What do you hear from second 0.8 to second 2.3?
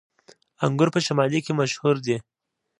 په شمالی کې مشهور دي